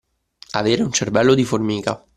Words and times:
Avere 0.53 0.81
un 0.81 0.91
cervello 0.91 1.35
di 1.35 1.43
formica. 1.43 2.03